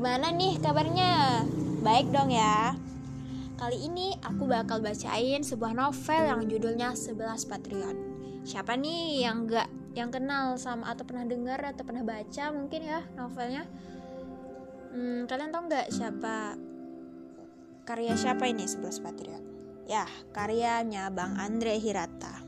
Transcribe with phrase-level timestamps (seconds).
[0.00, 1.44] Gimana nih kabarnya?
[1.84, 2.72] Baik dong ya.
[3.60, 8.00] Kali ini aku bakal bacain sebuah novel yang judulnya Sebelas Patriot.
[8.40, 13.04] Siapa nih yang gak yang kenal sama atau pernah dengar atau pernah baca mungkin ya
[13.12, 13.68] novelnya?
[14.88, 16.56] Hmm, kalian tau nggak siapa
[17.84, 19.44] karya siapa ini Sebelas Patriot?
[19.84, 22.40] Ya, karyanya Bang Andre Hirata.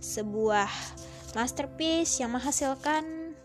[0.00, 0.72] Sebuah
[1.36, 3.36] masterpiece yang menghasilkan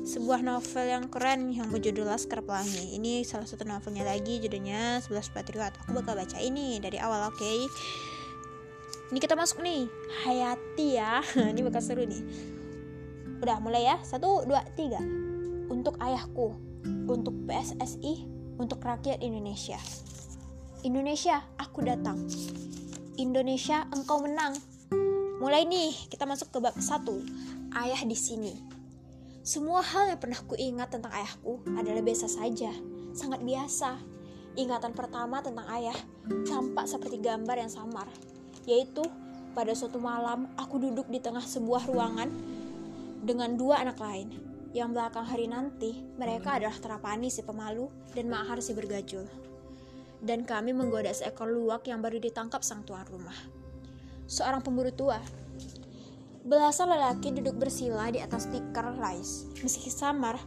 [0.00, 2.96] sebuah novel yang keren yang berjudul Laskar Pelangi.
[2.96, 5.72] Ini salah satu novelnya lagi judulnya 11 Patriot.
[5.84, 7.36] Aku bakal baca ini dari awal, oke?
[7.36, 7.68] Okay?
[9.10, 9.90] Ini kita masuk nih,
[10.24, 11.20] Hayati ya.
[11.52, 12.22] ini bakal seru nih.
[13.44, 13.96] Udah mulai ya.
[14.00, 15.02] Satu, dua, tiga.
[15.68, 16.56] Untuk ayahku,
[17.06, 18.24] untuk PSSI,
[18.56, 19.78] untuk rakyat Indonesia.
[20.80, 22.24] Indonesia, aku datang.
[23.20, 24.56] Indonesia, engkau menang.
[25.40, 27.20] Mulai nih, kita masuk ke bab satu.
[27.76, 28.79] Ayah di sini.
[29.50, 32.70] Semua hal yang pernah kuingat tentang ayahku adalah biasa saja,
[33.10, 33.98] sangat biasa.
[34.54, 35.98] Ingatan pertama tentang ayah
[36.46, 38.06] tampak seperti gambar yang samar,
[38.62, 39.02] yaitu
[39.50, 42.30] pada suatu malam aku duduk di tengah sebuah ruangan
[43.26, 44.30] dengan dua anak lain.
[44.70, 49.26] Yang belakang hari nanti, mereka adalah Terapani si pemalu dan Mahar si bergajul.
[50.22, 53.34] Dan kami menggoda seekor luwak yang baru ditangkap sang tuan rumah.
[54.30, 55.18] Seorang pemburu tua
[56.40, 59.44] Belasan lelaki duduk bersila di atas tikar lais.
[59.60, 60.40] Meski samar,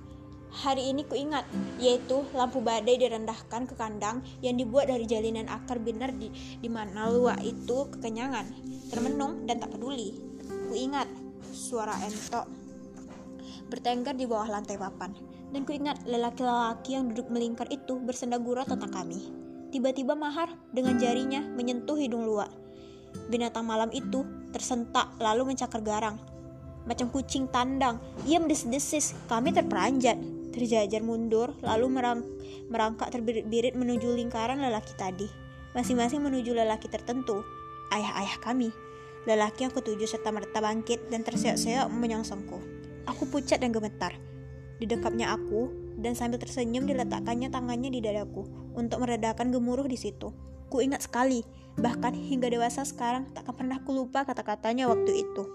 [0.49, 1.45] hari ini kuingat,
[1.77, 7.13] yaitu lampu badai direndahkan ke kandang yang dibuat dari jalinan akar binar di, di mana
[7.13, 8.49] luak itu kekenyangan,
[8.89, 10.17] termenung dan tak peduli.
[10.73, 11.05] Kuingat
[11.53, 12.49] suara entok
[13.69, 15.13] bertengkar di bawah lantai papan.
[15.53, 19.29] Dan kuingat lelaki-lelaki yang duduk melingkar itu bersenda gurau tentang kami.
[19.69, 22.62] Tiba-tiba Mahar dengan jarinya menyentuh hidung luak.
[23.31, 26.17] Binatang malam itu tersentak lalu mencakar garang.
[26.83, 27.97] Macam kucing tandang,
[28.27, 29.15] ia mendesis-desis.
[29.31, 30.19] Kami terperanjat,
[30.51, 32.19] terjajar mundur, lalu merang
[32.67, 35.27] merangkak terbirit-birit menuju lingkaran lelaki tadi.
[35.73, 37.41] Masing-masing menuju lelaki tertentu,
[37.95, 38.69] ayah-ayah kami.
[39.23, 42.59] Lelaki yang ketujuh serta merta bangkit dan terseok-seok menyongsongku.
[43.07, 44.11] Aku pucat dan gemetar.
[44.83, 48.43] Didekapnya aku, dan sambil tersenyum diletakkannya tangannya di dadaku
[48.75, 50.33] untuk meredakan gemuruh di situ.
[50.67, 51.45] Ku ingat sekali,
[51.77, 55.49] bahkan hingga dewasa sekarang tak pernah ku lupa kata-katanya waktu itu.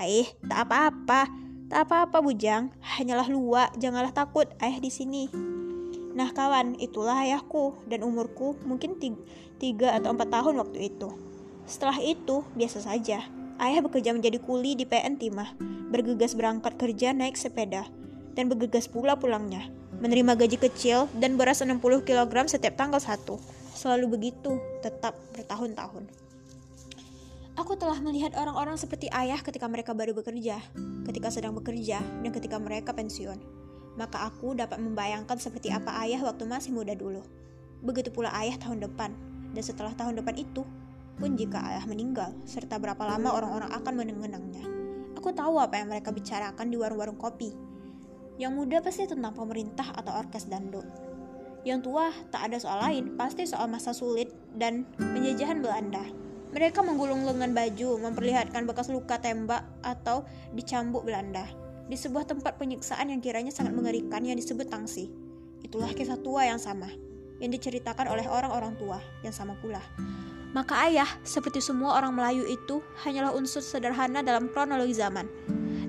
[0.00, 1.30] Aih, tak apa-apa,
[1.70, 5.30] tak apa-apa bujang, hanyalah luak, janganlah takut, ayah di sini.
[6.14, 8.98] Nah kawan, itulah ayahku dan umurku mungkin
[9.58, 11.10] tiga atau empat tahun waktu itu.
[11.66, 13.24] Setelah itu, biasa saja.
[13.58, 15.54] Ayah bekerja menjadi kuli di PN Timah,
[15.94, 17.86] bergegas berangkat kerja naik sepeda,
[18.34, 19.70] dan bergegas pula pulangnya,
[20.02, 26.04] menerima gaji kecil dan beras 60 kg setiap tanggal 1 selalu begitu, tetap bertahun-tahun.
[27.56, 30.60] Aku telah melihat orang-orang seperti ayah ketika mereka baru bekerja,
[31.08, 33.40] ketika sedang bekerja, dan ketika mereka pensiun.
[33.96, 37.22] Maka aku dapat membayangkan seperti apa ayah waktu masih muda dulu.
[37.80, 39.14] Begitu pula ayah tahun depan,
[39.54, 40.66] dan setelah tahun depan itu,
[41.14, 44.66] pun jika ayah meninggal, serta berapa lama orang-orang akan mengenangnya.
[45.14, 47.54] Aku tahu apa yang mereka bicarakan di warung-warung kopi.
[48.34, 51.03] Yang muda pasti tentang pemerintah atau orkes dandut
[51.64, 56.04] yang tua tak ada soal lain, pasti soal masa sulit dan penjajahan Belanda.
[56.52, 60.22] Mereka menggulung lengan baju, memperlihatkan bekas luka tembak atau
[60.52, 61.48] dicambuk Belanda.
[61.88, 65.10] Di sebuah tempat penyiksaan yang kiranya sangat mengerikan yang disebut tangsi.
[65.64, 66.86] Itulah kisah tua yang sama,
[67.40, 69.80] yang diceritakan oleh orang-orang tua yang sama pula.
[70.54, 75.26] Maka ayah, seperti semua orang Melayu itu, hanyalah unsur sederhana dalam kronologi zaman.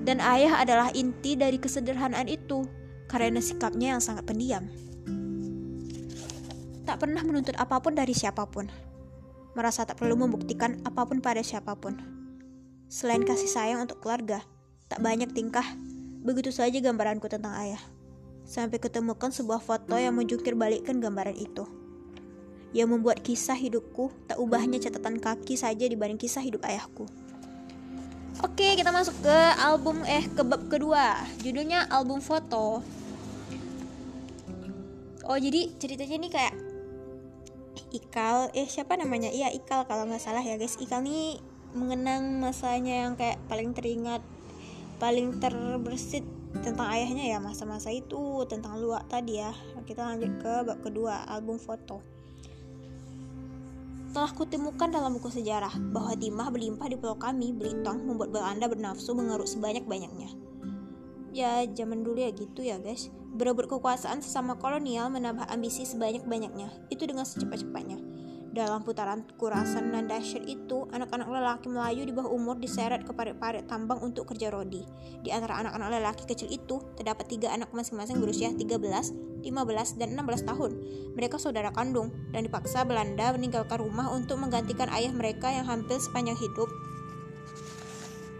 [0.02, 2.66] Dan ayah adalah inti dari kesederhanaan itu,
[3.06, 4.66] karena sikapnya yang sangat pendiam
[6.86, 8.70] tak pernah menuntut apa pun dari siapa pun,
[9.58, 11.98] merasa tak perlu membuktikan apa pun pada siapa pun.
[12.86, 14.46] Selain kasih sayang untuk keluarga,
[14.86, 15.66] tak banyak tingkah,
[16.22, 17.82] begitu saja gambaranku tentang ayah.
[18.46, 21.66] Sampai ketemukan sebuah foto yang menjungkir balikkan gambaran itu.
[22.70, 27.10] Yang membuat kisah hidupku tak ubahnya catatan kaki saja dibanding kisah hidup ayahku.
[28.44, 31.18] Oke, kita masuk ke album eh ke bab kedua.
[31.42, 32.84] Judulnya album foto.
[35.26, 36.54] Oh, jadi ceritanya ini kayak
[37.92, 39.28] Ikal eh siapa namanya?
[39.32, 40.76] Iya Ikal kalau nggak salah ya guys.
[40.80, 41.40] Ikal nih
[41.76, 44.24] mengenang masanya yang kayak paling teringat
[44.96, 46.24] paling terbersit
[46.64, 49.52] tentang ayahnya ya masa-masa itu tentang luak tadi ya.
[49.84, 52.00] Kita lanjut ke bab kedua album foto.
[54.16, 59.12] Telah kutemukan dalam buku sejarah bahwa timah berlimpah di pulau kami, Belitung, membuat Belanda bernafsu
[59.12, 60.32] mengeruk sebanyak-banyaknya.
[61.36, 63.12] Ya, zaman dulu ya gitu ya guys.
[63.36, 68.00] Berebut kekuasaan sesama kolonial menambah ambisi sebanyak-banyaknya, itu dengan secepat-cepatnya.
[68.56, 73.68] Dalam putaran kurasan dan dahsyat itu, anak-anak lelaki Melayu di bawah umur diseret ke parit-parit
[73.68, 74.80] tambang untuk kerja rodi.
[75.20, 80.48] Di antara anak-anak lelaki kecil itu, terdapat tiga anak masing-masing berusia 13, 15, dan 16
[80.48, 80.72] tahun.
[81.20, 86.40] Mereka saudara kandung, dan dipaksa Belanda meninggalkan rumah untuk menggantikan ayah mereka yang hampir sepanjang
[86.40, 86.72] hidup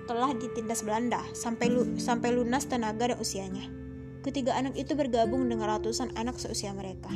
[0.07, 3.67] telah ditindas Belanda sampai, lu sampai lunas tenaga dan usianya.
[4.23, 7.15] Ketiga anak itu bergabung dengan ratusan anak seusia mereka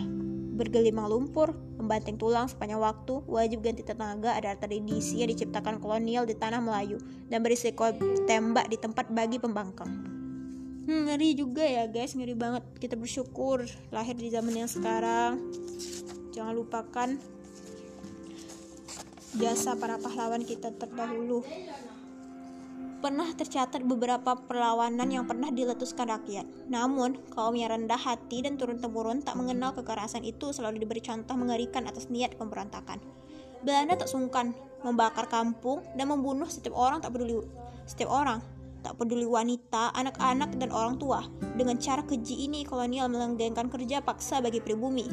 [0.60, 6.36] bergelimang lumpur, membanting tulang sepanjang waktu, wajib ganti tenaga adalah tradisi yang diciptakan kolonial di
[6.36, 7.00] tanah Melayu
[7.32, 7.88] dan berisiko
[8.28, 9.88] tembak di tempat bagi pembangkang.
[10.84, 12.60] Hmm, ngeri juga ya guys, ngeri banget.
[12.76, 15.40] Kita bersyukur lahir di zaman yang sekarang.
[16.36, 17.08] Jangan lupakan
[19.40, 21.40] jasa para pahlawan kita terdahulu
[23.00, 26.44] pernah tercatat beberapa perlawanan yang pernah diletuskan rakyat.
[26.68, 31.88] Namun, kaum yang rendah hati dan turun-temurun tak mengenal kekerasan itu selalu diberi contoh mengerikan
[31.88, 33.00] atas niat pemberontakan.
[33.64, 34.52] Belanda tak sungkan
[34.84, 37.44] membakar kampung dan membunuh setiap orang tak peduli
[37.84, 38.38] setiap orang,
[38.86, 41.26] tak peduli wanita, anak-anak dan orang tua.
[41.58, 45.10] Dengan cara keji ini, kolonial melenggengkan kerja paksa bagi pribumi.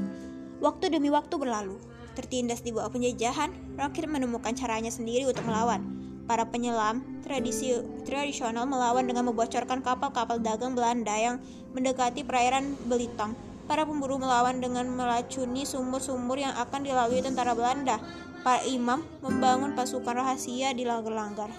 [0.62, 1.81] Waktu demi waktu berlalu,
[2.13, 5.97] tertindas di bawah penjajahan, rakyat menemukan caranya sendiri untuk melawan
[6.28, 11.40] para penyelam tradisi tradisional melawan dengan membocorkan kapal-kapal dagang Belanda yang
[11.72, 13.34] mendekati perairan Belitang.
[13.68, 18.00] Para pemburu melawan dengan melacuni sumur-sumur yang akan dilalui tentara Belanda.
[18.44, 21.52] Para imam membangun pasukan rahasia di langgar-langgar.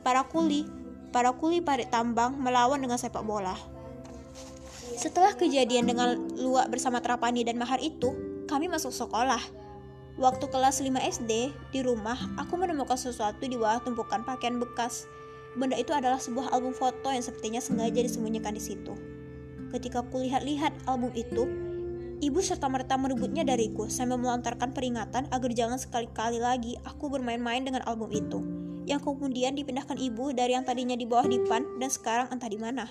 [0.00, 0.64] Para kuli,
[1.12, 3.52] para kuli parit tambang melawan dengan sepak bola.
[4.96, 8.12] Setelah kejadian dengan Luak bersama Trapani dan Mahar itu,
[8.48, 9.59] kami masuk sekolah.
[10.20, 15.08] Waktu kelas 5 SD, di rumah, aku menemukan sesuatu di bawah tumpukan pakaian bekas.
[15.56, 18.92] Benda itu adalah sebuah album foto yang sepertinya sengaja disembunyikan di situ.
[19.72, 21.48] Ketika aku lihat-lihat album itu,
[22.20, 27.80] ibu serta merta merebutnya dariku sambil melontarkan peringatan agar jangan sekali-kali lagi aku bermain-main dengan
[27.88, 28.44] album itu.
[28.84, 32.84] Yang kemudian dipindahkan ibu dari yang tadinya di bawah dipan dan sekarang entah di mana.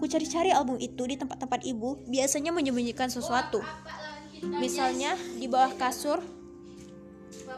[0.00, 3.60] Ku cari-cari album itu di tempat-tempat ibu, biasanya menyembunyikan sesuatu.
[4.40, 6.24] Misalnya di bawah kasur,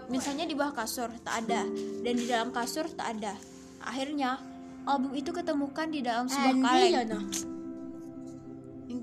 [0.07, 1.67] Misalnya di bawah kasur tak ada
[2.03, 3.35] dan di dalam kasur tak ada.
[3.83, 4.39] Akhirnya
[4.87, 6.95] album itu ketemukan di dalam sebuah kaleng.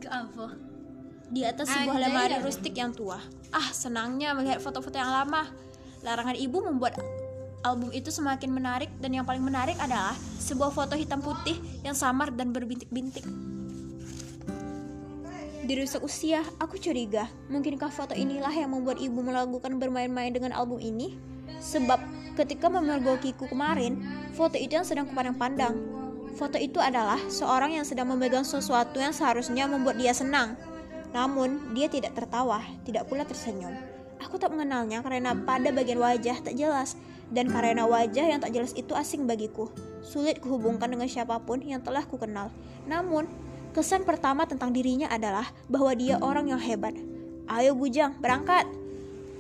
[0.08, 0.48] apa?
[1.34, 3.20] Di atas sebuah lemari rustik yang tua.
[3.52, 5.48] Ah, senangnya melihat foto-foto yang lama.
[6.04, 7.00] Larangan ibu membuat
[7.64, 12.32] album itu semakin menarik dan yang paling menarik adalah sebuah foto hitam putih yang samar
[12.36, 13.24] dan berbintik-bintik.
[15.64, 20.76] Di rusak usia, aku curiga, mungkinkah foto inilah yang membuat ibu melakukan bermain-main dengan album
[20.84, 21.16] ini?
[21.64, 22.04] Sebab
[22.36, 24.04] ketika memergokiku kemarin,
[24.36, 25.80] foto itu yang sedang kupandang-pandang.
[26.36, 30.60] Foto itu adalah seorang yang sedang memegang sesuatu yang seharusnya membuat dia senang.
[31.16, 33.72] Namun, dia tidak tertawa, tidak pula tersenyum.
[34.20, 37.00] Aku tak mengenalnya karena pada bagian wajah tak jelas,
[37.32, 39.72] dan karena wajah yang tak jelas itu asing bagiku.
[40.04, 42.52] Sulit kuhubungkan dengan siapa pun yang telah kukenal.
[42.84, 43.32] Namun,
[43.74, 46.94] Kesan pertama tentang dirinya adalah bahwa dia orang yang hebat.
[47.50, 48.70] Ayo bujang, berangkat.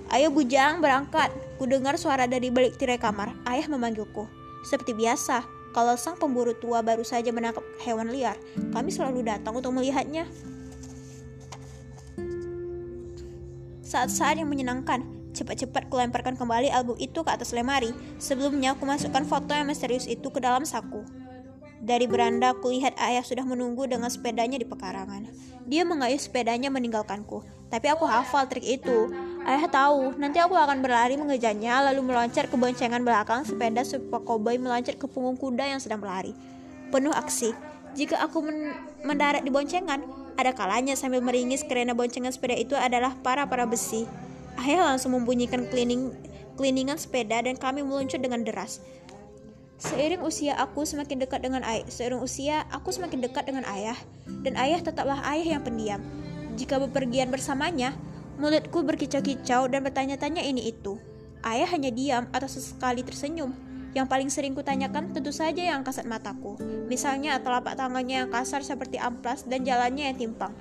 [0.09, 1.29] Ayo bujang, berangkat.
[1.61, 3.29] Ku dengar suara dari balik tirai kamar.
[3.45, 4.25] Ayah memanggilku.
[4.65, 8.33] Seperti biasa, kalau sang pemburu tua baru saja menangkap hewan liar,
[8.73, 10.25] kami selalu datang untuk melihatnya.
[13.85, 15.05] Saat-saat yang menyenangkan,
[15.37, 17.93] cepat-cepat kulemparkan kembali album itu ke atas lemari.
[18.17, 21.22] Sebelumnya, aku masukkan foto yang misterius itu ke dalam saku.
[21.83, 25.27] Dari beranda kulihat ayah sudah menunggu dengan sepedanya di pekarangan.
[25.67, 29.11] Dia mengayuh sepedanya meninggalkanku, tapi aku hafal trik itu.
[29.43, 34.55] Ayah tahu, nanti aku akan berlari mengejarnya lalu meloncat ke boncengan belakang sepeda supaya koboi
[34.55, 36.31] meloncat ke punggung kuda yang sedang berlari.
[36.87, 37.51] Penuh aksi.
[37.99, 38.71] Jika aku men
[39.03, 40.07] mendarat di boncengan,
[40.39, 44.07] ada kalanya sambil meringis karena boncengan sepeda itu adalah para-para besi.
[44.55, 46.15] Ayah langsung membunyikan cleaning
[46.55, 48.79] cleaningan sepeda dan kami meluncur dengan deras.
[49.83, 53.99] Seiring usia aku semakin dekat dengan ayah, seiring usia aku semakin dekat dengan ayah,
[54.47, 55.99] dan ayah tetaplah ayah yang pendiam.
[56.55, 57.91] Jika bepergian bersamanya,
[58.39, 60.95] mulutku berkicau-kicau dan bertanya-tanya ini itu.
[61.43, 63.51] Ayah hanya diam atau sesekali tersenyum.
[63.91, 66.55] Yang paling sering kutanyakan tentu saja yang kasat mataku.
[66.87, 70.55] Misalnya telapak tangannya yang kasar seperti amplas dan jalannya yang timpang.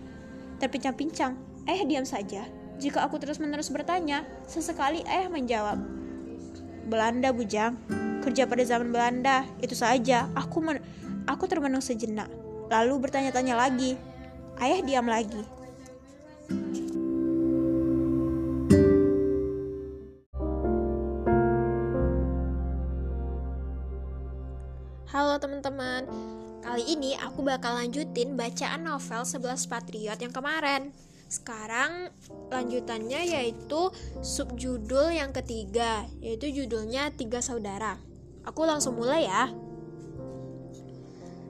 [0.59, 1.39] Terpincang-pincang,
[1.71, 2.43] ayah diam saja.
[2.83, 5.79] Jika aku terus-menerus bertanya, sesekali ayah menjawab,
[6.91, 7.79] Belanda bujang.
[8.23, 10.31] Kerja pada zaman Belanda, itu saja.
[10.39, 10.79] Aku men
[11.27, 12.31] aku termenung sejenak.
[12.71, 13.99] Lalu bertanya-tanya lagi.
[14.63, 15.43] Ayah diam lagi.
[25.11, 26.07] Halo teman-teman,
[26.63, 30.95] kali ini aku bakal lanjutin bacaan novel 11 Patriot yang kemarin.
[31.27, 32.09] Sekarang
[32.55, 33.91] lanjutannya yaitu
[34.23, 38.12] subjudul yang ketiga, yaitu judulnya Tiga Saudara.
[38.47, 39.51] Aku langsung mulai ya.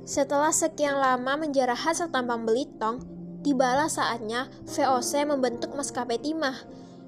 [0.02, 3.00] Setelah sekian lama menjarah hasil tambang Belitung,
[3.46, 6.58] tibalah saatnya VOC membentuk maskapai timah.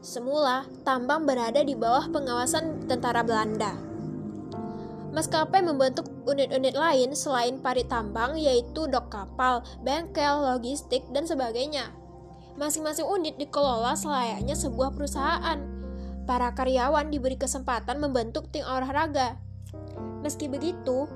[0.04, 3.74] Semula, tambang berada di bawah pengawasan tentara Belanda.
[5.14, 11.94] Maskapai membentuk unit-unit lain selain parit tambang yaitu dok kapal, bengkel, logistik, dan sebagainya.
[12.58, 15.58] Masing-masing unit dikelola selayaknya sebuah perusahaan.
[16.24, 19.43] Para karyawan diberi kesempatan membentuk tim olahraga.
[20.24, 21.08] Meski begitu,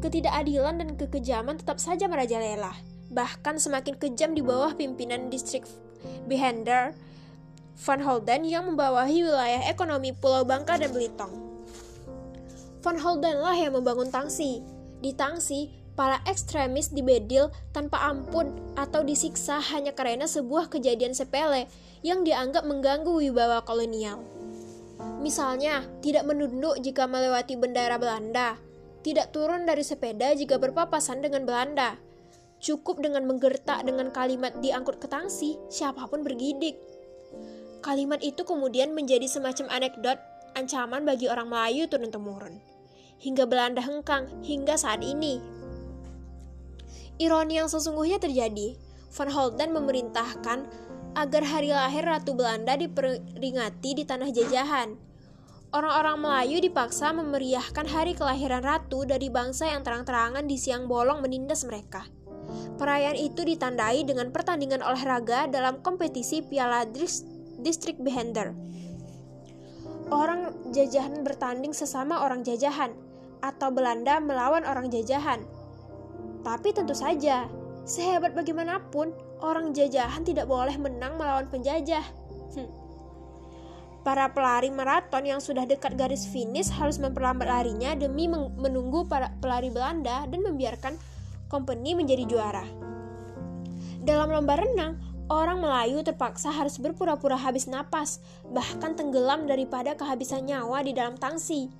[0.00, 2.72] ketidakadilan dan kekejaman tetap saja merajalela.
[3.12, 5.64] Bahkan semakin kejam di bawah pimpinan distrik
[6.28, 6.92] Behender
[7.74, 11.32] Van Holden yang membawahi wilayah ekonomi Pulau Bangka dan Belitung.
[12.84, 14.62] Van Holden lah yang membangun Tangsi.
[15.02, 21.66] Di Tangsi, para ekstremis dibedil tanpa ampun atau disiksa hanya karena sebuah kejadian sepele
[22.06, 24.22] yang dianggap mengganggu wibawa kolonial.
[25.22, 28.60] Misalnya, tidak menunduk jika melewati bendera Belanda,
[29.02, 31.96] tidak turun dari sepeda jika berpapasan dengan Belanda.
[32.62, 36.80] Cukup dengan menggertak dengan kalimat diangkut ke tangsi, siapa pun bergidik.
[37.84, 40.16] Kalimat itu kemudian menjadi semacam anekdot
[40.56, 42.56] ancaman bagi orang Melayu turun-temurun.
[43.20, 45.54] Hingga Belanda hengkang hingga saat ini
[47.18, 48.74] Ironi yang sesungguhnya terjadi.
[49.14, 50.66] Van Holden memerintahkan
[51.14, 54.98] agar hari lahir Ratu Belanda diperingati di tanah jajahan.
[55.74, 61.66] Orang-orang Melayu dipaksa memeriahkan hari kelahiran Ratu dari bangsa yang terang-terangan di siang bolong menindas
[61.66, 62.06] mereka.
[62.78, 66.86] Perayaan itu ditandai dengan pertandingan olahraga dalam kompetisi Piala
[67.58, 68.54] Distrik Behender.
[70.12, 72.92] Orang jajahan bertanding sesama orang jajahan,
[73.40, 75.42] atau Belanda melawan orang jajahan.
[76.44, 77.48] Tapi tentu saja,
[77.88, 82.00] sehebat bagaimanapun, orang jajahan tidak boleh menang melawan penjajah.
[82.56, 82.68] Hm.
[84.00, 89.68] Para pelari maraton yang sudah dekat garis finish harus memperlambat larinya demi menunggu para pelari
[89.68, 90.96] Belanda dan membiarkan
[91.52, 92.64] company menjadi juara.
[94.04, 95.00] Dalam lomba renang,
[95.32, 98.20] orang Melayu terpaksa harus berpura-pura habis napas,
[98.52, 101.72] bahkan tenggelam daripada kehabisan nyawa di dalam tangsi.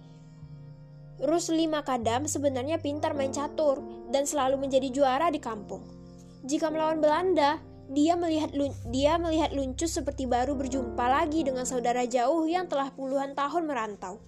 [1.21, 6.04] Rusli Makadam sebenarnya pintar main catur dan selalu menjadi juara di kampung.
[6.45, 7.57] Jika melawan Belanda,
[7.89, 8.53] dia melihat
[8.93, 14.21] dia melihat luncus seperti baru berjumpa lagi dengan saudara jauh yang telah puluhan tahun merantau.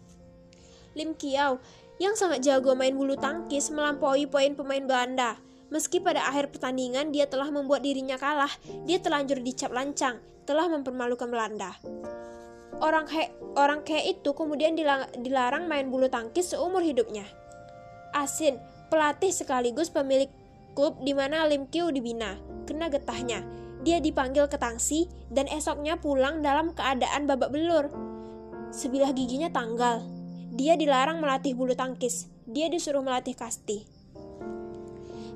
[0.96, 1.60] Lim Kiao
[2.00, 5.36] yang sangat jago main bulu tangkis melampaui poin pemain Belanda.
[5.68, 8.52] Meski pada akhir pertandingan dia telah membuat dirinya kalah,
[8.88, 10.16] dia telanjur dicap lancang,
[10.48, 11.76] telah mempermalukan Belanda.
[12.80, 14.72] Orang kayak orang kayak itu kemudian
[15.20, 17.28] dilarang main bulu tangkis seumur hidupnya.
[18.16, 18.56] Asin,
[18.88, 20.32] pelatih sekaligus pemilik
[20.76, 22.36] klub di mana Lim Kyu dibina,
[22.68, 23.40] kena getahnya.
[23.82, 27.88] Dia dipanggil ke tangsi dan esoknya pulang dalam keadaan babak belur.
[28.68, 30.04] Sebilah giginya tanggal.
[30.52, 32.28] Dia dilarang melatih bulu tangkis.
[32.44, 33.88] Dia disuruh melatih kasti.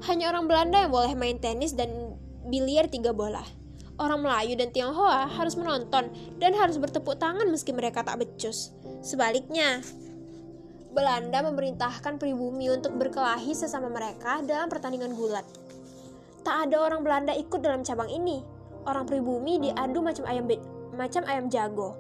[0.04, 3.44] Hanya orang Belanda yang boleh main tenis dan biliar tiga bola
[4.00, 6.09] orang Melayu dan Tionghoa harus menonton
[6.40, 8.73] dan harus bertepuk tangan meski mereka tak becus.
[9.04, 9.85] Sebaliknya,
[10.90, 15.47] Belanda memerintahkan pribumi untuk berkelahi sesama mereka dalam pertandingan gulat.
[16.42, 18.42] Tak ada orang Belanda ikut dalam cabang ini.
[18.88, 20.50] Orang pribumi diadu macam ayam
[20.90, 21.94] macam ayam jago.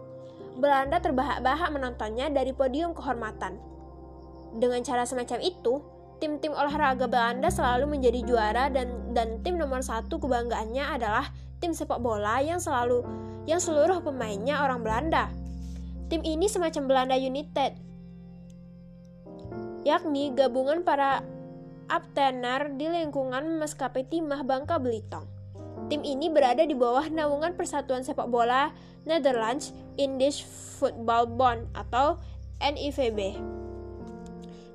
[0.58, 3.62] Belanda terbahak-bahak menontonnya dari podium kehormatan.
[4.58, 5.78] Dengan cara semacam itu,
[6.18, 11.30] tim-tim olahraga Belanda selalu menjadi juara dan dan tim nomor satu kebanggaannya adalah
[11.62, 13.06] tim sepak bola yang selalu
[13.46, 15.30] yang seluruh pemainnya orang Belanda.
[16.10, 17.89] Tim ini semacam Belanda United,
[19.86, 21.24] yakni gabungan para
[21.90, 25.26] abtenar di lingkungan maskapai timah Bangka Belitung.
[25.90, 28.70] Tim ini berada di bawah naungan Persatuan Sepak Bola
[29.02, 30.46] Netherlands Indisch
[30.78, 32.20] Football Bond atau
[32.62, 33.40] NIVB.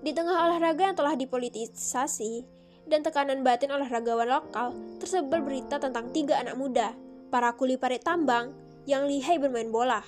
[0.01, 2.45] Di tengah olahraga yang telah dipolitisasi,
[2.85, 6.93] dan tekanan batin olahragawan lokal, tersebar berita tentang tiga anak muda,
[7.33, 8.53] para kuli parit tambang,
[8.85, 10.05] yang lihai bermain bola.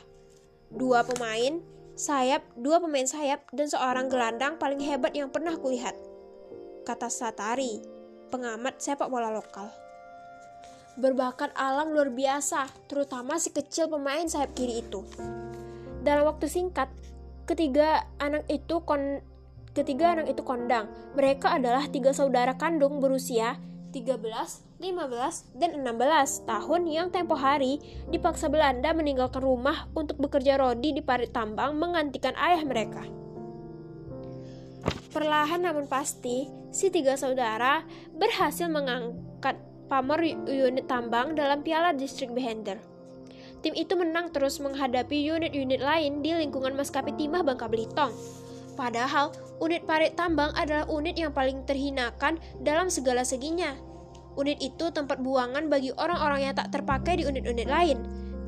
[0.70, 1.58] Dua pemain
[1.98, 5.98] sayap, dua pemain sayap, dan seorang gelandang paling hebat yang pernah kulihat.
[6.86, 7.82] Kata Satari,
[8.30, 9.68] pengamat sepak bola lokal.
[11.01, 15.01] Berbakat alam luar biasa, terutama si kecil pemain sayap kiri itu.
[16.06, 16.88] Dalam waktu singkat,
[17.50, 19.20] ketiga anak itu kon
[19.77, 20.89] Ketiga anak itu kondang.
[21.13, 23.62] Mereka adalah tiga saudara kandung berusia
[23.94, 24.18] 13,
[24.78, 27.82] 15, dan 16 tahun yang tempo hari
[28.14, 33.02] dipaksa Belanda meninggalkan rumah untuk bekerja rodi di parit tambang menggantikan ayah mereka.
[35.10, 37.82] Perlahan namun pasti, si tiga saudara
[38.14, 39.58] berhasil mengangkat
[39.90, 42.78] pamor unit tambang dalam Piala Distrik Behender.
[43.66, 48.14] Tim itu menang terus menghadapi unit-unit lain di lingkungan maskapai Timah Bangka Belitung.
[48.78, 53.74] Padahal, unit parit tambang adalah unit yang paling terhinakan dalam segala seginya.
[54.38, 57.98] Unit itu tempat buangan bagi orang-orang yang tak terpakai di unit-unit lain.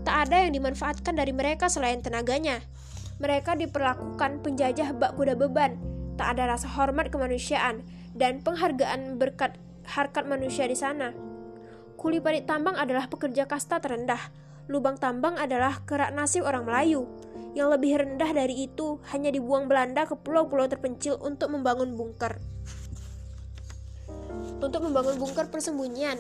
[0.06, 2.62] Tak ada yang dimanfaatkan dari mereka selain tenaganya.
[3.18, 5.76] Mereka diperlakukan penjajah bak kuda beban,
[6.16, 9.58] tak ada rasa hormat kemanusiaan, dan penghargaan berkat
[9.90, 11.12] harkat manusia di sana.
[12.00, 14.32] Kuli parit tambang adalah pekerja kasta terendah.
[14.70, 17.10] Lubang tambang adalah kerak nasib orang Melayu.
[17.58, 22.38] Yang lebih rendah dari itu hanya dibuang Belanda ke pulau-pulau terpencil untuk membangun bunker.
[24.60, 26.20] Untuk membangun bunker persembunyian,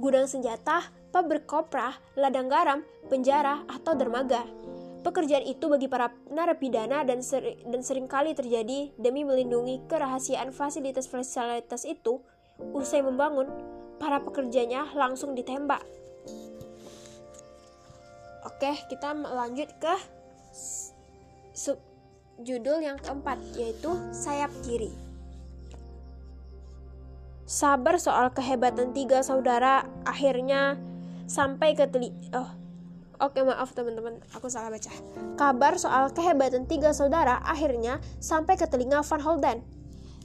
[0.00, 4.46] gudang senjata, pabrik kopra, ladang garam, penjara, atau dermaga.
[5.00, 11.88] Pekerjaan itu bagi para narapidana dan, seri, dan sering kali terjadi demi melindungi kerahasiaan fasilitas-fasilitas
[11.88, 12.20] itu.
[12.76, 13.48] Usai membangun,
[14.00, 15.84] para pekerjanya langsung ditembak.
[18.48, 19.94] Oke, kita lanjut ke
[21.52, 21.76] sub
[22.40, 25.09] judul yang keempat yaitu sayap kiri.
[27.50, 30.78] Sabar soal kehebatan tiga saudara akhirnya
[31.26, 32.46] sampai ke teli oh
[33.18, 34.88] Oke maaf teman-teman, aku salah baca.
[35.34, 39.66] Kabar soal kehebatan tiga saudara akhirnya sampai ke telinga Van Holden.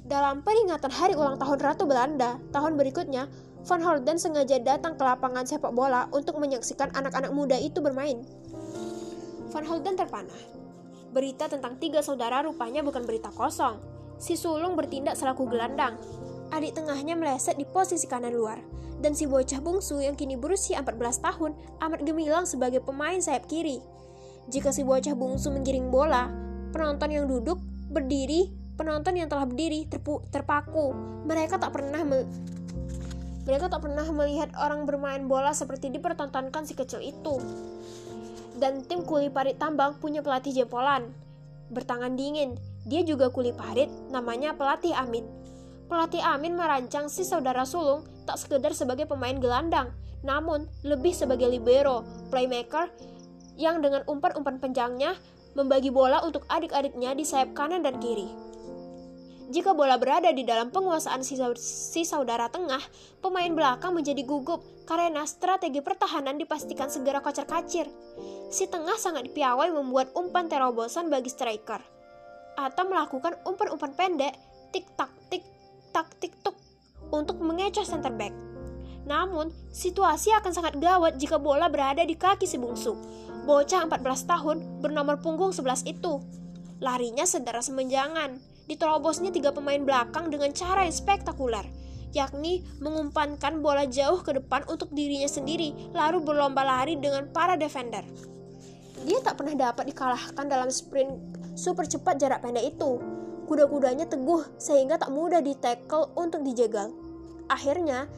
[0.05, 3.25] Dalam peringatan hari ulang tahun Ratu Belanda tahun berikutnya,
[3.65, 8.21] Van Holden sengaja datang ke lapangan sepak bola untuk menyaksikan anak-anak muda itu bermain.
[9.49, 10.41] Van Holden terpanah.
[11.09, 13.81] Berita tentang tiga saudara rupanya bukan berita kosong.
[14.21, 15.97] Si sulung bertindak selaku gelandang.
[16.55, 18.63] Adik tengahnya meleset di posisi kanan luar.
[19.03, 21.51] Dan si bocah bungsu yang kini berusia 14 tahun
[21.83, 23.83] amat gemilang sebagai pemain sayap kiri.
[24.47, 26.31] Jika si bocah bungsu menggiring bola,
[26.71, 27.59] penonton yang duduk,
[27.91, 30.95] berdiri, penonton yang telah berdiri terpu, terpaku.
[31.27, 32.23] Mereka tak pernah me
[33.45, 37.37] mereka tak pernah melihat orang bermain bola seperti dipertontonkan si kecil itu
[38.57, 41.11] dan tim kuli parit tambang punya pelatih jempolan.
[41.71, 42.55] Bertangan dingin,
[42.87, 45.44] dia juga kuli parit, namanya pelatih Amin.
[45.85, 49.93] Pelatih Amin merancang si saudara sulung tak sekedar sebagai pemain gelandang,
[50.25, 52.01] namun lebih sebagai libero,
[52.33, 52.89] playmaker,
[53.53, 55.13] yang dengan umpan-umpan penjangnya
[55.53, 58.27] membagi bola untuk adik-adiknya di sayap kanan dan kiri.
[59.45, 62.81] Jika bola berada di dalam penguasaan si saudara tengah,
[63.21, 67.85] pemain belakang menjadi gugup karena strategi pertahanan dipastikan segera kocar-kacir.
[68.49, 71.77] Si tengah sangat piawai membuat umpan terobosan bagi striker
[72.57, 74.33] atau melakukan umpan-umpan pendek
[74.73, 74.89] tik
[75.95, 76.57] tak tik tak tik tuk
[77.15, 78.35] untuk mengecoh center back.
[79.07, 82.99] Namun, situasi akan sangat gawat jika bola berada di kaki si bungsu.
[83.47, 86.19] Bocah 14 tahun bernomor punggung 11 itu.
[86.83, 91.63] Larinya sedaras semenjangan diterobosnya tiga pemain belakang dengan cara yang spektakuler,
[92.11, 98.03] yakni mengumpankan bola jauh ke depan untuk dirinya sendiri, lalu berlomba lari dengan para defender.
[99.07, 101.13] Dia tak pernah dapat dikalahkan dalam sprint
[101.55, 102.99] super cepat jarak pendek itu.
[103.45, 106.89] Kuda-kudanya teguh sehingga tak mudah ditackle untuk dijegal.
[107.45, 108.09] Akhirnya,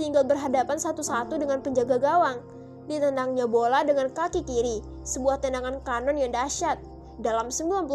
[0.00, 2.40] tinggal berhadapan satu-satu dengan penjaga gawang.
[2.88, 6.80] Ditendangnya bola dengan kaki kiri, sebuah tendangan kanon yang dahsyat
[7.20, 7.92] dalam 90%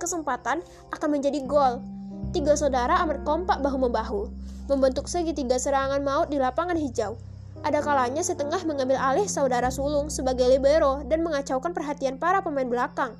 [0.00, 0.64] kesempatan
[0.96, 1.84] akan menjadi gol.
[2.32, 4.32] Tiga saudara amat kompak bahu-membahu,
[4.72, 7.20] membentuk segitiga serangan maut di lapangan hijau.
[7.64, 13.18] Ada kalanya setengah mengambil alih saudara sulung sebagai libero dan mengacaukan perhatian para pemain belakang.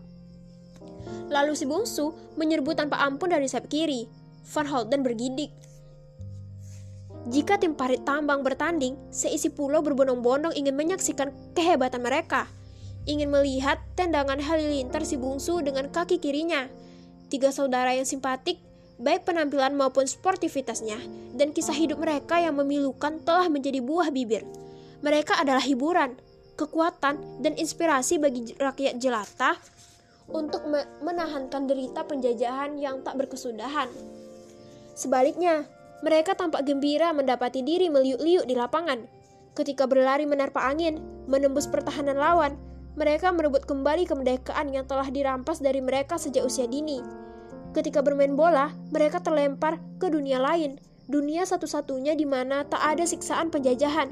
[1.28, 4.08] Lalu si bungsu menyerbu tanpa ampun dari sayap kiri.
[4.48, 5.52] Van Holden bergidik.
[7.28, 12.48] Jika tim parit tambang bertanding, seisi pulau berbondong-bondong ingin menyaksikan kehebatan mereka
[13.08, 16.68] ingin melihat tendangan halilintar si bungsu dengan kaki kirinya.
[17.32, 18.60] Tiga saudara yang simpatik,
[19.00, 21.00] baik penampilan maupun sportivitasnya,
[21.32, 24.44] dan kisah hidup mereka yang memilukan telah menjadi buah bibir.
[25.00, 26.20] Mereka adalah hiburan,
[26.60, 29.56] kekuatan, dan inspirasi bagi rakyat jelata
[30.28, 30.64] untuk
[31.00, 33.88] menahankan derita penjajahan yang tak berkesudahan.
[34.92, 35.64] Sebaliknya,
[36.04, 39.08] mereka tampak gembira mendapati diri meliuk-liuk di lapangan.
[39.56, 42.54] Ketika berlari menerpa angin, menembus pertahanan lawan,
[42.98, 46.98] mereka merebut kembali kemerdekaan yang telah dirampas dari mereka sejak usia dini.
[47.74, 53.54] Ketika bermain bola, mereka terlempar ke dunia lain, dunia satu-satunya di mana tak ada siksaan
[53.54, 54.10] penjajahan.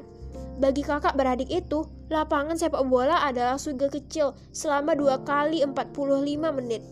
[0.57, 6.83] Bagi kakak beradik itu, lapangan sepak bola adalah surga kecil selama dua kali 45 menit.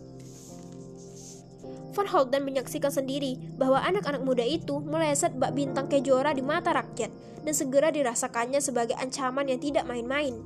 [1.96, 7.08] Van Holden menyaksikan sendiri bahwa anak-anak muda itu meleset bak bintang kejora di mata rakyat
[7.40, 10.36] dan segera dirasakannya sebagai ancaman yang tidak main-main.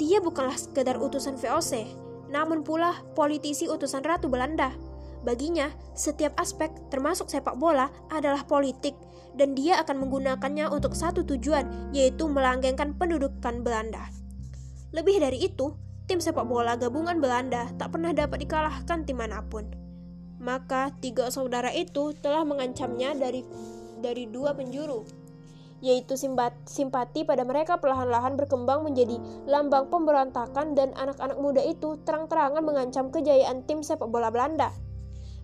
[0.00, 1.84] Dia bukanlah sekedar utusan VOC,
[2.32, 4.72] namun pula politisi utusan Ratu Belanda.
[5.28, 8.96] Baginya, setiap aspek, termasuk sepak bola, adalah politik,
[9.36, 14.08] dan dia akan menggunakannya untuk satu tujuan, yaitu melanggengkan pendudukan Belanda.
[14.96, 15.76] Lebih dari itu,
[16.08, 19.68] tim sepak bola gabungan Belanda tak pernah dapat dikalahkan tim mana pun.
[20.40, 23.44] Maka tiga saudara itu telah mengancamnya dari
[24.00, 25.04] dari dua penjuru,
[25.84, 26.16] yaitu
[26.64, 33.60] simpati pada mereka perlahan-lahan berkembang menjadi lambang pemberontakan dan anak-anak muda itu terang-terangan mengancam kejayaan
[33.68, 34.72] tim sepak bola Belanda.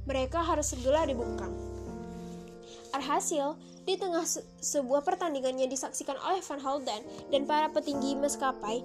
[0.04, 1.52] Mereka harus segera dibungkam.
[2.94, 8.80] Alhasil, di tengah se sebuah pertandingan yang disaksikan oleh Van Holden dan para petinggi maskapai,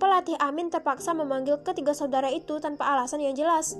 [0.00, 3.76] pelatih Amin terpaksa memanggil ketiga saudara itu tanpa alasan yang jelas.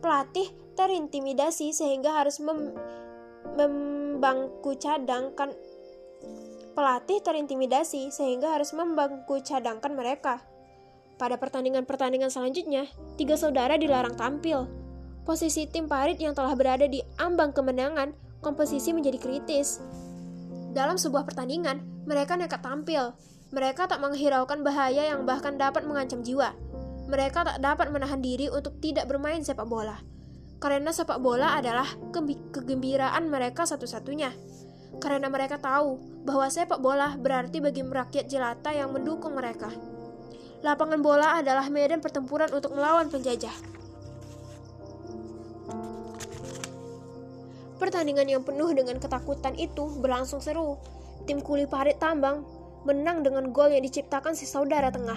[0.00, 2.72] Pelatih terintimidasi sehingga harus mem
[3.50, 5.52] membangku cadangkan
[6.72, 10.40] pelatih terintimidasi sehingga harus membangku cadangkan mereka.
[11.20, 12.88] Pada pertandingan-pertandingan selanjutnya,
[13.20, 14.79] tiga saudara dilarang tampil.
[15.24, 19.78] Posisi tim Parit yang telah berada di ambang kemenangan, komposisi menjadi kritis.
[20.72, 23.14] Dalam sebuah pertandingan, mereka nekat tampil.
[23.50, 26.54] Mereka tak menghiraukan bahaya yang bahkan dapat mengancam jiwa.
[27.10, 29.98] Mereka tak dapat menahan diri untuk tidak bermain sepak bola
[30.60, 31.88] karena sepak bola adalah
[32.52, 34.28] kegembiraan mereka satu-satunya.
[35.00, 35.96] Karena mereka tahu
[36.28, 39.72] bahwa sepak bola berarti bagi rakyat jelata yang mendukung mereka.
[40.60, 43.79] Lapangan bola adalah medan pertempuran untuk melawan penjajah.
[47.80, 50.76] Pertandingan yang penuh dengan ketakutan itu berlangsung seru.
[51.24, 52.44] Tim kuli parit tambang
[52.84, 55.16] menang dengan gol yang diciptakan si saudara tengah.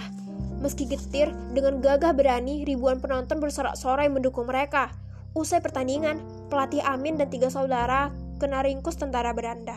[0.63, 4.95] Meski getir, dengan gagah berani, ribuan penonton bersorak-sorai mendukung mereka.
[5.35, 9.75] Usai pertandingan, pelatih Amin dan tiga saudara kena ringkus tentara beranda.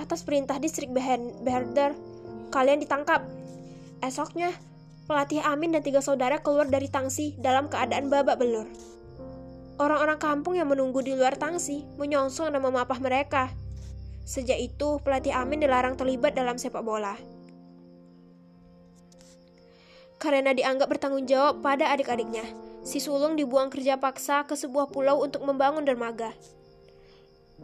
[0.00, 1.92] Atas perintah distrik Beherder,
[2.52, 3.24] kalian ditangkap.
[4.00, 4.52] Esoknya,
[5.04, 8.64] pelatih Amin dan tiga saudara keluar dari tangsi dalam keadaan babak belur.
[9.76, 13.52] Orang-orang kampung yang menunggu di luar tangsi menyongsong dan memapah mereka.
[14.24, 17.14] Sejak itu, pelatih Amin dilarang terlibat dalam sepak bola.
[20.16, 22.48] Karena dianggap bertanggung jawab pada adik-adiknya,
[22.86, 26.30] Si sulung dibuang kerja paksa ke sebuah pulau untuk membangun dermaga.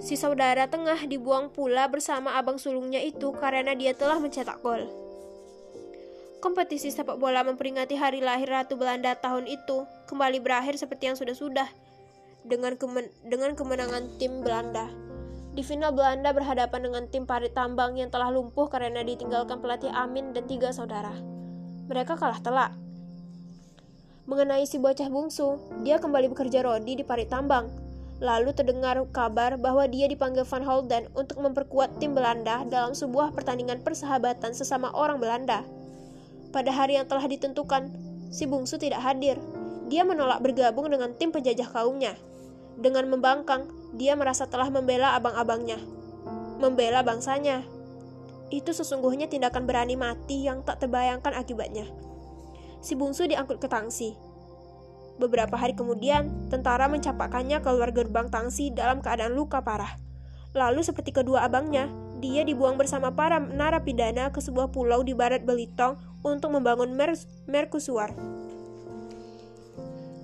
[0.02, 4.82] Si saudara tengah dibuang pula bersama abang sulungnya itu karena dia telah mencetak gol.
[6.42, 11.70] Kompetisi sepak bola memperingati hari lahir Ratu Belanda tahun itu kembali berakhir seperti yang sudah-sudah
[12.46, 14.90] dengan kemen dengan kemenangan tim Belanda.
[15.52, 20.32] Di final Belanda berhadapan dengan tim Parit Tambang yang telah lumpuh karena ditinggalkan pelatih Amin
[20.32, 21.12] dan tiga saudara.
[21.92, 22.72] Mereka kalah telak
[24.22, 27.66] Mengenai si bocah bungsu, dia kembali bekerja rodi di parit tambang.
[28.22, 33.82] Lalu terdengar kabar bahwa dia dipanggil Van Holden untuk memperkuat tim Belanda dalam sebuah pertandingan
[33.82, 35.66] persahabatan sesama orang Belanda.
[36.54, 37.90] Pada hari yang telah ditentukan,
[38.30, 39.42] si bungsu tidak hadir.
[39.90, 42.14] Dia menolak bergabung dengan tim penjajah kaumnya.
[42.78, 45.80] Dengan membangkang, dia merasa telah membela abang-abangnya.
[46.60, 47.64] Membela bangsanya.
[48.52, 51.88] Itu sesungguhnya tindakan berani mati yang tak terbayangkan akibatnya
[52.82, 54.18] si bungsu diangkut ke tangsi.
[55.16, 59.94] Beberapa hari kemudian, tentara mencapakkannya keluar gerbang tangsi dalam keadaan luka parah.
[60.52, 65.96] Lalu seperti kedua abangnya, dia dibuang bersama para narapidana ke sebuah pulau di barat Belitung
[66.26, 67.14] untuk membangun mer
[67.46, 68.12] merkusuar.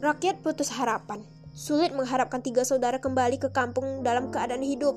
[0.02, 1.22] Rakyat putus harapan.
[1.58, 4.94] Sulit mengharapkan tiga saudara kembali ke kampung dalam keadaan hidup.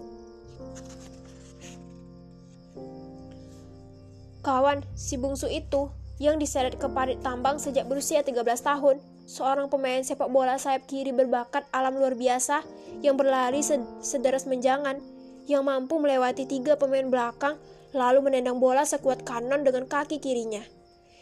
[4.45, 5.89] Kawan, si bungsu itu
[6.21, 9.01] yang diseret ke parit tambang sejak berusia 13 tahun.
[9.25, 12.61] Seorang pemain sepak bola sayap kiri berbakat alam luar biasa
[13.01, 13.65] yang berlari
[14.05, 15.01] sederas menjangan,
[15.49, 17.57] yang mampu melewati tiga pemain belakang
[17.89, 20.61] lalu menendang bola sekuat kanon dengan kaki kirinya.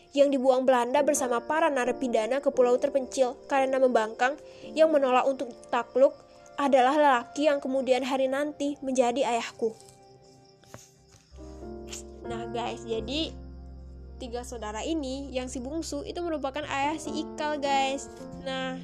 [0.10, 4.34] Yang dibuang Belanda bersama para narapidana ke pulau terpencil karena membangkang
[4.74, 6.18] yang menolak untuk takluk
[6.58, 9.72] adalah lelaki yang kemudian hari nanti menjadi ayahku.
[12.26, 13.32] Nah guys, jadi
[14.20, 18.12] tiga saudara ini yang si bungsu itu merupakan ayah si Ikal guys.
[18.44, 18.76] Nah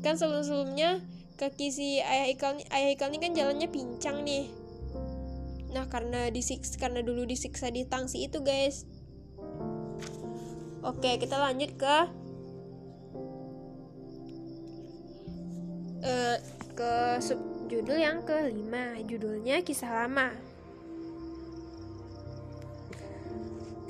[0.00, 1.04] kan sebelum-sebelumnya
[1.36, 4.48] kaki si ayah Ikal ayah Ikal ini kan jalannya pincang nih.
[5.76, 8.88] Nah karena disiksa karena dulu disiksa di tangsi itu guys
[10.84, 11.96] oke kita lanjut ke
[16.04, 16.36] uh,
[16.72, 20.50] ke subjudul yang kelima judulnya kisah lama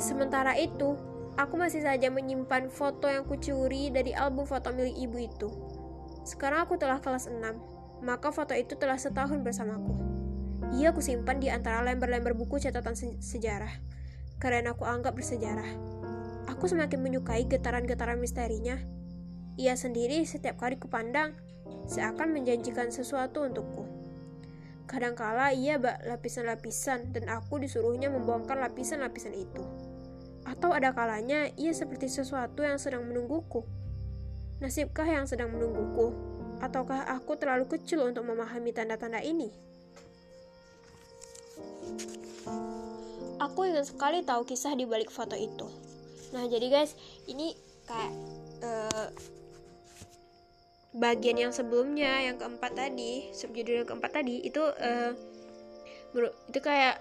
[0.00, 0.96] Sementara itu,
[1.36, 5.48] aku masih saja menyimpan foto yang kucuri dari album foto milik ibu itu.
[6.24, 7.36] Sekarang aku telah kelas 6,
[8.00, 9.92] maka foto itu telah setahun bersamaku.
[10.80, 13.76] Ia kusimpan di antara lembar-lembar buku catatan sejarah,
[14.40, 15.99] karena aku anggap bersejarah.
[16.48, 18.80] Aku semakin menyukai getaran-getaran misterinya.
[19.60, 21.36] Ia sendiri setiap kali kupandang
[21.84, 23.84] seakan menjanjikan sesuatu untukku.
[24.88, 29.62] Kadangkala ia bak lapisan-lapisan dan aku disuruhnya membongkar lapisan-lapisan itu.
[30.42, 33.62] Atau ada kalanya ia seperti sesuatu yang sedang menungguku.
[34.58, 36.10] Nasibkah yang sedang menungguku?
[36.60, 39.48] Ataukah aku terlalu kecil untuk memahami tanda-tanda ini?
[43.40, 45.64] Aku ingin sekali tahu kisah di balik foto itu.
[46.30, 46.94] Nah, jadi guys,
[47.26, 47.54] ini
[47.86, 48.12] kayak
[48.62, 49.08] uh,
[50.94, 55.14] bagian yang sebelumnya yang keempat tadi subjudul yang keempat tadi itu uh,
[56.50, 56.98] itu kayak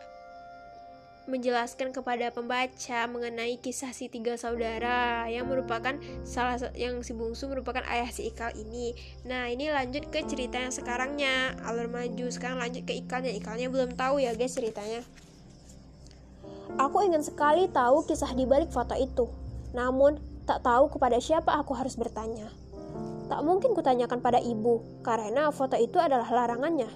[1.30, 5.94] menjelaskan kepada pembaca mengenai kisah si tiga saudara yang merupakan
[6.26, 8.98] salah yang si bungsu merupakan ayah si Ikal ini.
[9.30, 13.94] Nah ini lanjut ke cerita yang sekarangnya alur maju sekarang lanjut ke Ikalnya Ikalnya belum
[13.94, 15.06] tahu ya guys ceritanya.
[16.78, 19.26] Aku ingin sekali tahu kisah di balik foto itu,
[19.74, 22.52] namun tak tahu kepada siapa aku harus bertanya.
[23.30, 26.90] Tak mungkin kutanyakan pada ibu, karena foto itu adalah larangannya.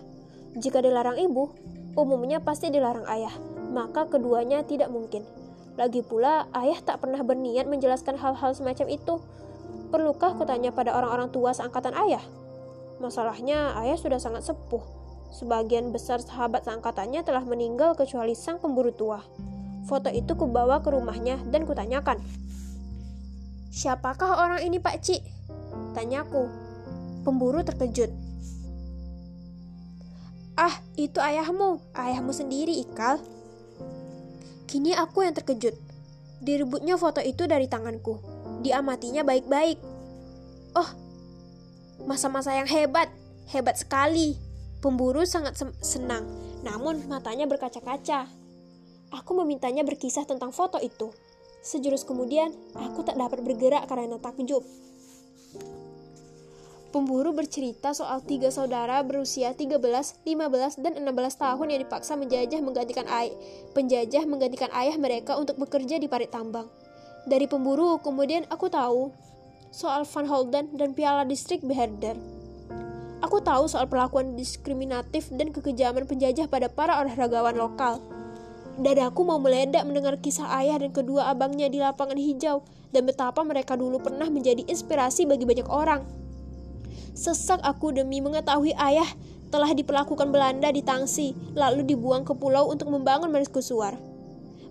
[0.57, 1.49] Jika dilarang ibu,
[1.93, 3.33] umumnya pasti dilarang ayah,
[3.73, 5.25] maka keduanya tidak mungkin.
[5.73, 9.17] Lagi pula, ayah tak pernah berniat menjelaskan hal-hal semacam itu.
[9.89, 12.21] Perlukah kutanya pada orang-orang tua seangkatan ayah?
[13.01, 14.81] Masalahnya, ayah sudah sangat sepuh.
[15.33, 19.21] Sebagian besar sahabat seangkatannya telah meninggal kecuali sang pemburu tua.
[19.83, 22.19] Foto itu kubawa ke rumahnya dan kutanyakan.
[23.73, 25.21] Siapakah orang ini Pak Cik?
[25.97, 26.47] Tanyaku.
[27.25, 28.11] Pemburu terkejut.
[30.53, 33.17] Ah, itu ayahmu, ayahmu sendiri, Ikal.
[34.69, 35.73] Kini aku yang terkejut.
[36.43, 38.21] Direbutnya foto itu dari tanganku.
[38.61, 39.81] Diamatinya baik-baik.
[40.77, 40.89] Oh,
[42.05, 43.09] masa-masa yang hebat,
[43.49, 44.37] hebat sekali.
[44.83, 46.27] Pemburu sangat senang,
[46.61, 48.42] namun matanya berkaca-kaca.
[49.13, 51.13] Aku memintanya berkisah tentang foto itu.
[51.61, 54.65] Sejurus kemudian, aku tak dapat bergerak karena takjub.
[56.93, 59.81] Pemburu bercerita soal tiga saudara berusia 13,
[60.25, 63.33] 15, dan 16 tahun yang dipaksa menjajah menggantikan ayah,
[63.73, 66.69] penjajah menggantikan ayah mereka untuk bekerja di parit tambang.
[67.25, 69.09] Dari pemburu, kemudian aku tahu
[69.73, 72.13] soal Van Holden dan piala distrik Beherder.
[73.25, 77.97] Aku tahu soal perlakuan diskriminatif dan kekejaman penjajah pada para olahragawan lokal.
[78.73, 83.77] Dadaku mau meledak mendengar kisah ayah dan kedua abangnya di lapangan hijau dan betapa mereka
[83.77, 86.01] dulu pernah menjadi inspirasi bagi banyak orang.
[87.13, 89.05] Sesak aku demi mengetahui ayah
[89.53, 93.93] telah diperlakukan Belanda di Tangsi, lalu dibuang ke pulau untuk membangun mercusuar.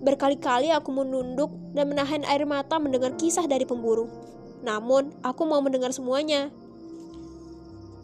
[0.02, 4.10] Berkali-kali aku menunduk dan menahan air mata mendengar kisah dari pemburu.
[4.66, 6.50] Namun, aku mau mendengar semuanya.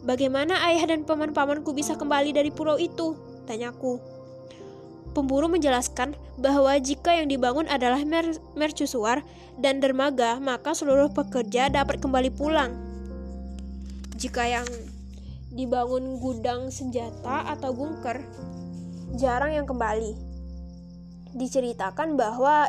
[0.07, 3.19] Bagaimana ayah dan paman-pamanku bisa kembali dari pulau itu?
[3.43, 4.18] Tanyaku.
[5.11, 9.25] Pemburu menjelaskan bahwa jika yang dibangun adalah mer mercusuar
[9.57, 12.89] dan dermaga, maka seluruh pekerja dapat kembali pulang
[14.19, 14.67] jika yang
[15.55, 18.19] dibangun gudang senjata atau bunker
[19.15, 20.13] jarang yang kembali.
[21.33, 22.67] Diceritakan bahwa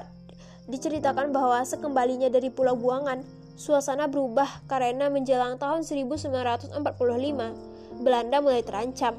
[0.70, 3.26] diceritakan bahwa sekembalinya dari Pulau Buangan,
[3.59, 6.70] suasana berubah karena menjelang tahun 1945,
[7.98, 9.18] Belanda mulai terancam.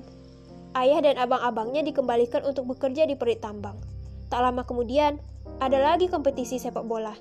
[0.71, 3.75] Ayah dan abang-abangnya dikembalikan untuk bekerja di perit tambang.
[4.31, 5.19] Tak lama kemudian,
[5.59, 7.11] ada lagi kompetisi sepak bola.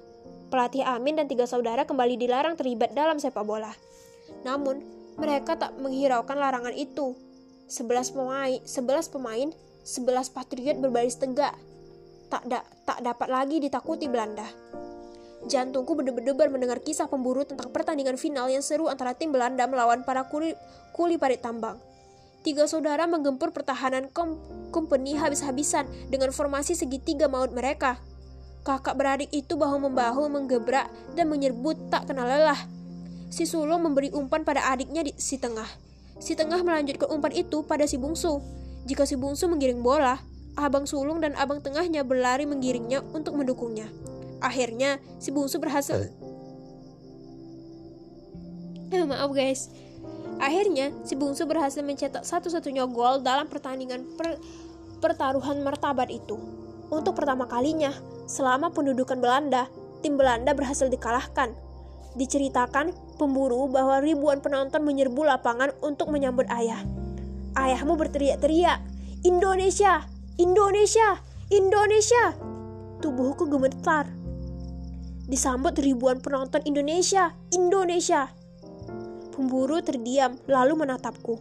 [0.55, 3.75] Pelatih Amin dan tiga saudara kembali dilarang terlibat dalam sepak bola.
[4.47, 4.83] Namun,
[5.19, 7.19] mereka tak menghiraukan larangan itu.
[7.67, 9.51] Sebelas pemain, sebelas pemain,
[9.83, 11.55] sebelas patriot berbaris tegak.
[12.31, 14.47] Tak da, tak dapat lagi ditakuti Belanda.
[15.51, 20.31] Jantungku berdebar-debar mendengar kisah pemburu tentang pertandingan final yang seru antara tim Belanda melawan para
[20.31, 20.55] kuli,
[20.95, 21.90] kuli parit tambang.
[22.41, 24.41] Tiga saudara menggempur pertahanan kom,
[24.73, 28.01] kompeni habis-habisan dengan formasi segitiga maut mereka.
[28.65, 32.81] Kakak beradik itu bahu-membahu menggebrak dan menyerbu tak kenal lelah
[33.31, 35.67] si sulung memberi umpan pada adiknya di si tengah.
[36.21, 38.43] Si tengah melanjutkan umpan itu pada si bungsu.
[38.85, 40.21] Jika si bungsu menggiring bola,
[40.59, 43.89] abang sulung dan abang tengahnya berlari menggiringnya untuk mendukungnya.
[44.43, 46.13] Akhirnya, si bungsu berhasil.
[48.91, 49.71] Eh, maaf guys.
[50.41, 54.41] Akhirnya, si bungsu berhasil mencetak satu-satunya gol dalam pertandingan per
[54.99, 56.41] pertaruhan martabat itu.
[56.89, 57.93] Untuk pertama kalinya,
[58.25, 59.69] selama pendudukan Belanda,
[60.01, 61.53] tim Belanda berhasil dikalahkan
[62.19, 62.91] Diceritakan
[63.23, 66.83] pemburu bahwa ribuan penonton menyerbu lapangan untuk menyambut ayah.
[67.55, 68.83] Ayahmu berteriak-teriak,
[69.23, 70.03] "Indonesia!
[70.35, 71.23] Indonesia!
[71.55, 72.35] Indonesia!"
[72.99, 74.11] Tubuhku gemetar.
[75.31, 78.27] Disambut ribuan penonton Indonesia, Indonesia.
[79.31, 81.39] Pemburu terdiam lalu menatapku.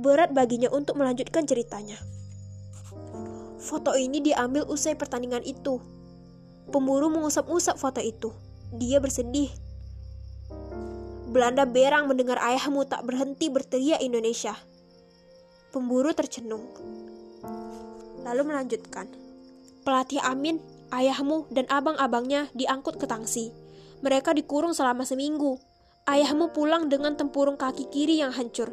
[0.00, 1.96] Berat baginya untuk melanjutkan ceritanya.
[3.60, 5.78] Foto ini diambil usai pertandingan itu.
[6.70, 8.32] Pemburu mengusap-usap foto itu.
[8.70, 9.50] Dia bersedih
[11.30, 14.58] Belanda berang mendengar ayahmu tak berhenti berteriak Indonesia.
[15.70, 16.66] Pemburu tercenung.
[18.26, 19.06] Lalu melanjutkan.
[19.86, 20.58] Pelatih Amin,
[20.90, 23.54] ayahmu, dan abang-abangnya diangkut ke tangsi.
[24.02, 25.62] Mereka dikurung selama seminggu.
[26.08, 28.72] Ayahmu pulang dengan tempurung kaki kiri yang hancur.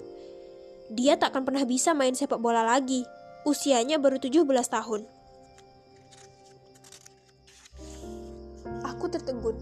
[0.87, 3.03] Dia tak akan pernah bisa main sepak bola lagi.
[3.43, 5.01] Usianya baru 17 tahun.
[8.87, 9.59] Aku tertegun.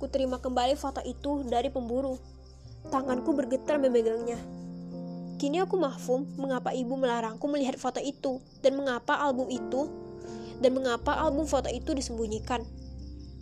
[0.00, 2.16] Ku terima kembali foto itu dari pemburu.
[2.88, 4.40] Tanganku bergetar memegangnya.
[5.38, 9.86] Kini aku mahfum mengapa ibu melarangku melihat foto itu dan mengapa album itu
[10.58, 12.66] dan mengapa album foto itu disembunyikan.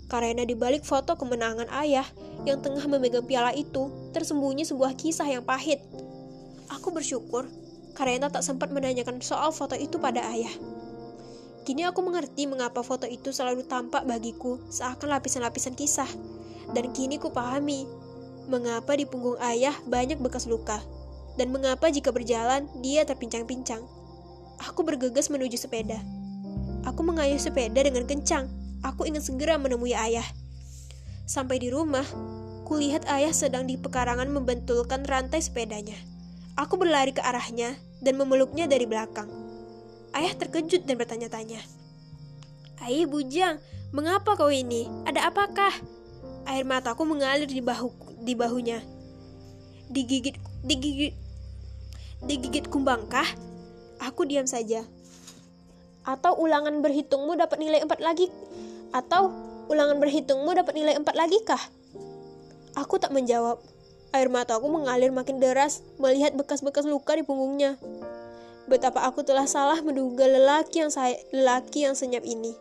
[0.06, 2.06] Karena di balik foto kemenangan ayah
[2.46, 5.82] yang tengah memegang piala itu tersembunyi sebuah kisah yang pahit.
[6.70, 7.50] Aku bersyukur
[7.98, 10.52] karena tak sempat menanyakan soal foto itu pada ayah.
[11.66, 16.06] Kini aku mengerti mengapa foto itu selalu tampak bagiku seakan lapisan-lapisan kisah.
[16.70, 17.86] Dan kini ku pahami
[18.46, 20.78] mengapa di punggung ayah banyak bekas luka
[21.34, 23.82] dan mengapa jika berjalan dia terpincang-pincang.
[24.62, 25.98] Aku bergegas menuju sepeda.
[26.86, 28.46] Aku mengayuh sepeda dengan kencang.
[28.82, 30.26] Aku ingin segera menemui ayah.
[31.24, 32.04] Sampai di rumah,
[32.66, 35.96] kulihat ayah sedang di pekarangan membentulkan rantai sepedanya.
[36.58, 39.28] Aku berlari ke arahnya dan memeluknya dari belakang.
[40.16, 41.60] Ayah terkejut dan bertanya-tanya.
[42.80, 43.56] Ayah bujang,
[43.92, 44.88] mengapa kau ini?
[45.04, 45.72] Ada apakah?
[46.46, 47.90] Air mataku mengalir di bahu
[48.22, 48.78] di bahunya.
[49.90, 51.14] Digigit digigit
[52.22, 53.26] digigit kumbangkah?
[53.98, 54.86] Aku diam saja.
[56.06, 58.30] Atau ulangan berhitungmu dapat nilai 4 lagi?
[58.96, 59.28] Atau
[59.68, 61.60] ulangan berhitungmu dapat nilai 4 lagi kah?
[62.80, 63.60] Aku tak menjawab.
[64.16, 67.76] Air mataku mengalir makin deras melihat bekas-bekas luka di punggungnya.
[68.72, 72.56] Betapa aku telah salah menduga lelaki yang saya, lelaki yang senyap ini.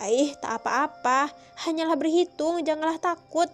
[0.00, 1.30] Aih, tak apa-apa,
[1.62, 3.46] hanyalah berhitung, janganlah takut.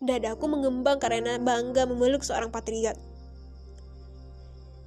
[0.00, 2.96] Dadaku mengembang karena bangga memeluk seorang patriot.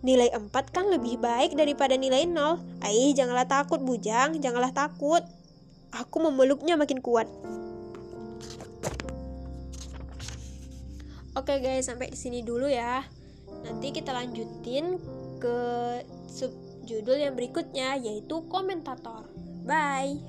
[0.01, 2.57] Nilai 4 kan lebih baik daripada nilai 0.
[2.81, 4.41] Aih, janganlah takut, bujang.
[4.41, 5.21] Janganlah takut.
[5.91, 7.27] Aku memeluknya makin kuat.
[11.31, 13.03] Oke guys, sampai di sini dulu ya.
[13.63, 14.99] Nanti kita lanjutin
[15.39, 15.59] ke
[16.27, 19.27] subjudul yang berikutnya yaitu komentator.
[19.63, 20.19] Bye.